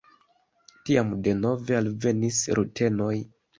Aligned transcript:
Tiam 0.89 1.11
denove 1.27 1.79
alvenis 1.83 2.43
rutenoj. 2.63 3.15